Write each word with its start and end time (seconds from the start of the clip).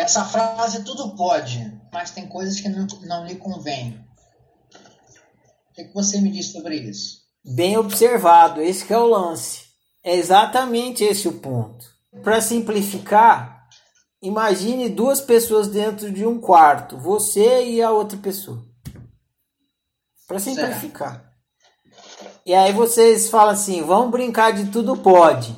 essa 0.00 0.24
frase 0.24 0.82
tudo 0.82 1.14
pode, 1.14 1.78
mas 1.92 2.10
tem 2.10 2.26
coisas 2.26 2.58
que 2.58 2.68
não, 2.68 2.86
não 3.02 3.26
lhe 3.26 3.36
convêm. 3.36 4.02
O 5.70 5.74
que, 5.74 5.84
que 5.84 5.94
você 5.94 6.20
me 6.20 6.30
diz 6.30 6.46
sobre 6.46 6.76
isso? 6.76 7.20
Bem 7.44 7.76
observado, 7.76 8.62
esse 8.62 8.90
é 8.92 8.98
o 8.98 9.06
lance. 9.06 9.64
É 10.02 10.16
exatamente 10.16 11.04
esse 11.04 11.28
o 11.28 11.38
ponto. 11.38 11.84
Para 12.22 12.40
simplificar, 12.40 13.68
imagine 14.22 14.88
duas 14.88 15.20
pessoas 15.20 15.68
dentro 15.68 16.10
de 16.10 16.26
um 16.26 16.40
quarto, 16.40 16.96
você 16.96 17.64
e 17.64 17.82
a 17.82 17.90
outra 17.90 18.16
pessoa. 18.18 18.64
Para 20.26 20.38
simplificar. 20.38 21.12
Certo. 21.12 22.40
E 22.46 22.54
aí 22.54 22.72
vocês 22.72 23.28
falam 23.28 23.52
assim, 23.52 23.82
vamos 23.82 24.10
brincar 24.10 24.52
de 24.52 24.70
tudo 24.70 24.96
pode. 24.96 25.54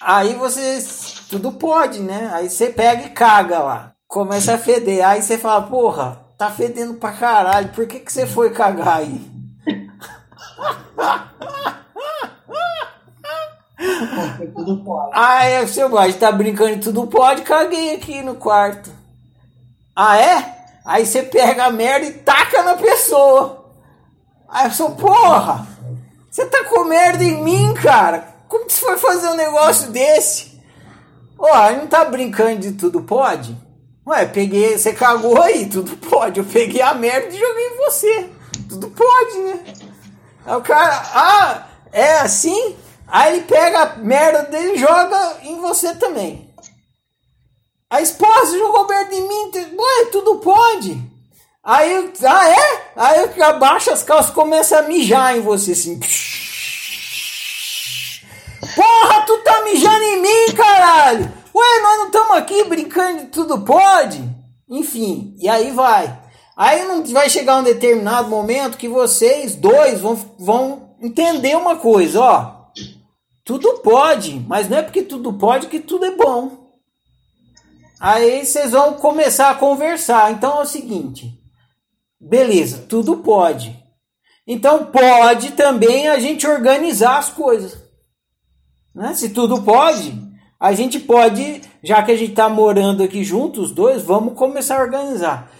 Aí 0.00 0.34
vocês, 0.34 1.17
tudo 1.28 1.52
pode, 1.52 2.00
né? 2.00 2.30
Aí 2.32 2.48
você 2.48 2.70
pega 2.70 3.04
e 3.04 3.10
caga 3.10 3.58
lá. 3.58 3.92
Começa 4.06 4.54
a 4.54 4.58
feder. 4.58 5.06
Aí 5.06 5.22
você 5.22 5.36
fala, 5.36 5.62
porra, 5.62 6.20
tá 6.36 6.50
fedendo 6.50 6.94
pra 6.94 7.12
caralho. 7.12 7.68
Por 7.70 7.86
que, 7.86 8.00
que 8.00 8.12
você 8.12 8.26
foi 8.26 8.50
cagar 8.50 8.98
aí? 8.98 9.38
tudo 14.54 14.84
pode. 14.84 15.10
Ah, 15.12 15.44
é, 15.44 15.66
seu 15.66 15.90
pai, 15.90 16.12
tá 16.12 16.32
brincando 16.32 16.76
de 16.76 16.82
tudo 16.82 17.06
pode, 17.06 17.42
caguei 17.42 17.94
aqui 17.94 18.22
no 18.22 18.34
quarto. 18.34 18.90
Ah, 19.94 20.18
é? 20.18 20.56
Aí 20.84 21.04
você 21.06 21.22
pega 21.22 21.64
a 21.64 21.70
merda 21.70 22.06
e 22.06 22.12
taca 22.12 22.62
na 22.62 22.74
pessoa. 22.74 23.72
Aí 24.48 24.66
eu 24.66 24.72
sou, 24.72 24.92
porra, 24.92 25.66
você 26.30 26.46
tá 26.46 26.64
com 26.64 26.84
merda 26.84 27.22
em 27.22 27.42
mim, 27.42 27.74
cara. 27.74 28.26
Como 28.48 28.66
que 28.66 28.72
você 28.72 28.80
foi 28.80 28.96
fazer 28.96 29.28
um 29.28 29.36
negócio 29.36 29.90
desse? 29.90 30.57
Ó, 31.38 31.70
não 31.72 31.86
tá 31.86 32.04
brincando 32.04 32.60
de 32.60 32.72
tudo 32.72 33.02
pode? 33.02 33.56
Ué, 34.06 34.26
peguei, 34.26 34.76
você 34.76 34.92
cagou 34.92 35.40
aí, 35.40 35.66
tudo 35.66 35.96
pode. 35.96 36.40
Eu 36.40 36.44
peguei 36.44 36.82
a 36.82 36.94
merda 36.94 37.28
e 37.28 37.38
joguei 37.38 37.66
em 37.68 37.76
você. 37.76 38.30
Tudo 38.68 38.90
pode, 38.90 39.38
né? 39.38 39.64
Aí 40.44 40.56
o 40.56 40.62
cara, 40.62 41.02
ah, 41.14 41.66
é 41.92 42.18
assim? 42.18 42.76
Aí 43.06 43.36
ele 43.36 43.44
pega 43.44 43.82
a 43.82 43.96
merda 43.96 44.42
dele 44.42 44.72
e 44.72 44.78
joga 44.78 45.36
em 45.42 45.60
você 45.60 45.94
também. 45.94 46.52
A 47.90 48.02
esposa 48.02 48.58
jogou 48.58 48.86
merda 48.86 49.14
em 49.14 49.28
mim, 49.28 49.50
ué, 49.54 50.04
tudo 50.10 50.36
pode. 50.36 51.00
Aí, 51.62 52.12
ah 52.26 52.50
é? 52.50 52.82
Aí 52.96 53.30
eu 53.36 53.44
abaixo 53.44 53.90
as 53.90 54.02
calças 54.02 54.30
e 54.30 54.34
começa 54.34 54.78
a 54.78 54.82
mijar 54.82 55.36
em 55.36 55.40
você 55.40 55.72
assim. 55.72 56.00
Porra, 58.60 59.22
tu 59.26 59.38
tá 59.38 59.62
mijando 59.64 60.02
em 60.02 60.22
mim, 60.22 60.54
caralho! 60.56 61.32
Ué, 61.54 61.80
nós 61.82 61.98
não 61.98 62.06
estamos 62.06 62.36
aqui 62.36 62.64
brincando 62.64 63.20
de 63.20 63.26
tudo 63.26 63.60
pode? 63.60 64.22
Enfim, 64.68 65.34
e 65.38 65.48
aí 65.48 65.70
vai. 65.70 66.18
Aí 66.56 66.84
não 66.84 67.04
vai 67.04 67.30
chegar 67.30 67.58
um 67.58 67.62
determinado 67.62 68.28
momento 68.28 68.76
que 68.76 68.88
vocês 68.88 69.54
dois 69.54 70.00
vão, 70.00 70.16
vão 70.38 70.96
entender 71.00 71.56
uma 71.56 71.76
coisa, 71.76 72.20
ó. 72.20 72.58
Tudo 73.44 73.78
pode, 73.78 74.44
mas 74.46 74.68
não 74.68 74.78
é 74.78 74.82
porque 74.82 75.02
tudo 75.02 75.32
pode 75.32 75.68
que 75.68 75.80
tudo 75.80 76.04
é 76.04 76.10
bom. 76.10 76.68
Aí 78.00 78.44
vocês 78.44 78.72
vão 78.72 78.94
começar 78.94 79.50
a 79.50 79.54
conversar. 79.54 80.30
Então 80.32 80.58
é 80.58 80.62
o 80.62 80.66
seguinte: 80.66 81.32
beleza, 82.20 82.84
tudo 82.88 83.18
pode. 83.18 83.76
Então 84.46 84.86
pode 84.86 85.52
também 85.52 86.08
a 86.08 86.18
gente 86.18 86.46
organizar 86.46 87.18
as 87.18 87.28
coisas. 87.28 87.87
Né? 88.98 89.14
Se 89.14 89.28
tudo 89.28 89.62
pode, 89.62 90.12
a 90.58 90.72
gente 90.72 90.98
pode, 90.98 91.62
já 91.84 92.02
que 92.02 92.10
a 92.10 92.16
gente 92.16 92.30
está 92.30 92.48
morando 92.48 93.00
aqui 93.00 93.22
juntos, 93.22 93.66
os 93.66 93.70
dois, 93.70 94.02
vamos 94.02 94.34
começar 94.34 94.80
a 94.80 94.82
organizar. 94.82 95.52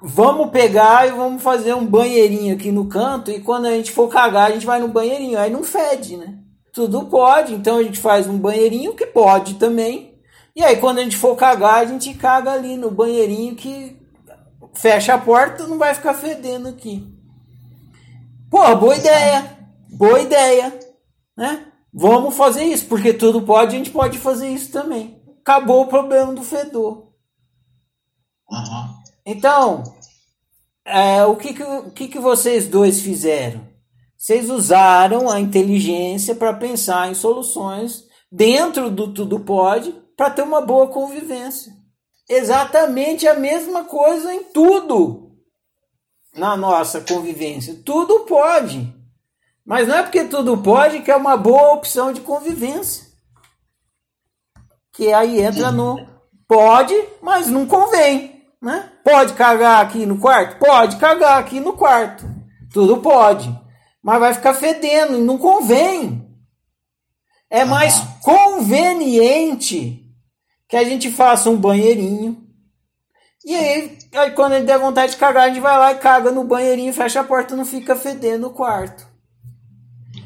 Vamos 0.00 0.48
pegar 0.48 1.06
e 1.06 1.10
vamos 1.10 1.42
fazer 1.42 1.74
um 1.74 1.84
banheirinho 1.84 2.54
aqui 2.54 2.72
no 2.72 2.86
canto, 2.86 3.30
e 3.30 3.40
quando 3.40 3.66
a 3.66 3.72
gente 3.72 3.92
for 3.92 4.08
cagar, 4.08 4.48
a 4.48 4.54
gente 4.54 4.64
vai 4.64 4.80
no 4.80 4.88
banheirinho. 4.88 5.38
Aí 5.38 5.50
não 5.50 5.62
fede, 5.62 6.16
né? 6.16 6.38
Tudo 6.72 7.04
pode, 7.04 7.52
então 7.52 7.76
a 7.76 7.82
gente 7.82 7.98
faz 7.98 8.26
um 8.26 8.38
banheirinho 8.38 8.94
que 8.94 9.04
pode 9.04 9.56
também. 9.56 10.14
E 10.56 10.64
aí 10.64 10.76
quando 10.76 11.00
a 11.00 11.02
gente 11.02 11.18
for 11.18 11.36
cagar, 11.36 11.82
a 11.82 11.84
gente 11.84 12.14
caga 12.14 12.52
ali 12.52 12.78
no 12.78 12.90
banheirinho 12.90 13.54
que 13.56 14.00
fecha 14.72 15.12
a 15.12 15.18
porta, 15.18 15.66
não 15.66 15.76
vai 15.76 15.92
ficar 15.92 16.14
fedendo 16.14 16.66
aqui. 16.66 17.06
Pô, 18.50 18.74
boa 18.76 18.96
ideia. 18.96 19.58
Boa 19.90 20.20
ideia, 20.20 20.72
né? 21.36 21.66
Vamos 21.92 22.36
fazer 22.36 22.64
isso, 22.64 22.86
porque 22.86 23.12
tudo 23.12 23.42
pode, 23.42 23.74
a 23.74 23.78
gente 23.78 23.90
pode 23.90 24.18
fazer 24.18 24.48
isso 24.48 24.70
também. 24.70 25.20
Acabou 25.40 25.82
o 25.82 25.88
problema 25.88 26.32
do 26.32 26.42
fedor. 26.42 27.12
Uhum. 28.48 28.94
Então, 29.26 29.82
é, 30.84 31.24
o, 31.24 31.36
que, 31.36 31.54
que, 31.54 31.62
o 31.62 31.90
que, 31.90 32.08
que 32.08 32.18
vocês 32.18 32.66
dois 32.66 33.00
fizeram? 33.00 33.68
Vocês 34.16 34.50
usaram 34.50 35.30
a 35.30 35.40
inteligência 35.40 36.34
para 36.34 36.52
pensar 36.52 37.10
em 37.10 37.14
soluções 37.14 38.04
dentro 38.30 38.90
do 38.90 39.12
tudo 39.12 39.40
pode 39.40 39.92
para 40.16 40.30
ter 40.30 40.42
uma 40.42 40.60
boa 40.60 40.88
convivência. 40.88 41.72
Exatamente 42.28 43.26
a 43.26 43.34
mesma 43.34 43.84
coisa 43.84 44.32
em 44.32 44.44
tudo 44.44 45.32
na 46.34 46.56
nossa 46.56 47.00
convivência. 47.00 47.80
Tudo 47.84 48.20
pode. 48.20 48.94
Mas 49.70 49.86
não 49.86 49.94
é 49.94 50.02
porque 50.02 50.24
tudo 50.24 50.58
pode 50.58 51.00
que 51.02 51.10
é 51.10 51.16
uma 51.16 51.36
boa 51.36 51.74
opção 51.74 52.12
de 52.12 52.20
convivência. 52.20 53.06
Que 54.92 55.12
aí 55.12 55.40
entra 55.40 55.70
no 55.70 56.04
pode, 56.48 56.94
mas 57.22 57.46
não 57.46 57.64
convém. 57.64 58.42
Né? 58.60 58.90
Pode 59.04 59.32
cagar 59.34 59.80
aqui 59.80 60.04
no 60.04 60.18
quarto? 60.18 60.58
Pode 60.58 60.96
cagar 60.96 61.38
aqui 61.38 61.60
no 61.60 61.74
quarto. 61.74 62.28
Tudo 62.72 62.98
pode 62.98 63.48
mas 64.02 64.20
vai 64.20 64.34
ficar 64.34 64.54
fedendo 64.54 65.18
e 65.18 65.22
não 65.22 65.38
convém. 65.38 66.26
É 67.48 67.64
mais 67.64 68.00
conveniente 68.22 70.06
que 70.68 70.76
a 70.76 70.84
gente 70.84 71.10
faça 71.10 71.50
um 71.50 71.56
banheirinho. 71.56 72.46
E 73.44 73.54
aí, 73.54 73.98
aí, 74.14 74.30
quando 74.32 74.52
ele 74.54 74.66
der 74.66 74.78
vontade 74.78 75.12
de 75.12 75.18
cagar, 75.18 75.44
a 75.44 75.48
gente 75.48 75.60
vai 75.60 75.76
lá 75.76 75.92
e 75.92 75.98
caga 75.98 76.30
no 76.30 76.44
banheirinho, 76.44 76.92
fecha 76.92 77.20
a 77.20 77.24
porta, 77.24 77.56
não 77.56 77.64
fica 77.64 77.96
fedendo 77.96 78.46
o 78.46 78.52
quarto. 78.52 79.09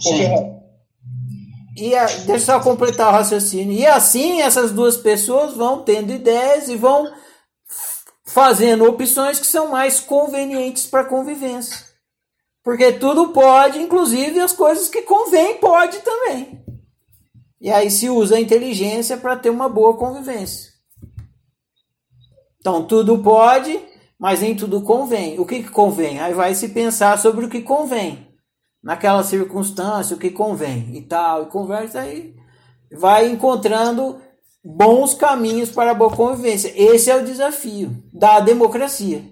Sim. 0.00 0.56
E 1.76 1.94
a, 1.94 2.06
deixa 2.06 2.32
eu 2.32 2.38
só 2.38 2.60
completar 2.60 3.08
o 3.08 3.12
raciocínio. 3.12 3.76
E 3.76 3.86
assim 3.86 4.40
essas 4.40 4.72
duas 4.72 4.96
pessoas 4.96 5.54
vão 5.54 5.82
tendo 5.82 6.12
ideias 6.12 6.68
e 6.68 6.76
vão 6.76 7.12
fazendo 8.24 8.84
opções 8.84 9.38
que 9.38 9.46
são 9.46 9.68
mais 9.68 10.00
convenientes 10.00 10.86
para 10.86 11.00
a 11.00 11.08
convivência. 11.08 11.86
Porque 12.62 12.92
tudo 12.92 13.28
pode, 13.28 13.78
inclusive 13.78 14.40
as 14.40 14.52
coisas 14.52 14.88
que 14.88 15.02
convém 15.02 15.58
pode 15.58 15.98
também. 15.98 16.64
E 17.60 17.70
aí 17.70 17.90
se 17.90 18.08
usa 18.08 18.36
a 18.36 18.40
inteligência 18.40 19.16
para 19.16 19.36
ter 19.36 19.50
uma 19.50 19.68
boa 19.68 19.96
convivência. 19.96 20.72
Então 22.58 22.84
tudo 22.84 23.22
pode, 23.22 23.78
mas 24.18 24.40
nem 24.40 24.56
tudo 24.56 24.82
convém. 24.82 25.38
O 25.38 25.46
que, 25.46 25.62
que 25.62 25.70
convém? 25.70 26.20
Aí 26.20 26.34
vai 26.34 26.54
se 26.54 26.70
pensar 26.70 27.18
sobre 27.18 27.44
o 27.44 27.48
que 27.48 27.62
convém. 27.62 28.26
Naquela 28.86 29.24
circunstância, 29.24 30.14
o 30.14 30.18
que 30.18 30.30
convém 30.30 30.96
e 30.96 31.02
tal. 31.02 31.42
E 31.42 31.46
conversa 31.46 32.02
aí. 32.02 32.36
Vai 32.92 33.28
encontrando 33.28 34.20
bons 34.64 35.12
caminhos 35.12 35.70
para 35.70 35.90
a 35.90 35.94
boa 35.94 36.14
convivência. 36.14 36.72
Esse 36.72 37.10
é 37.10 37.16
o 37.16 37.24
desafio 37.24 38.00
da 38.12 38.38
democracia. 38.38 39.24